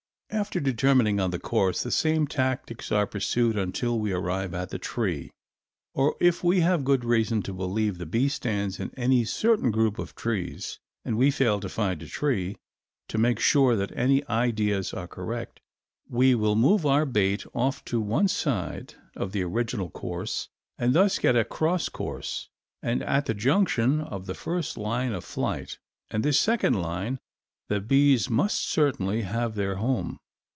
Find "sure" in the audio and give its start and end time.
13.41-13.75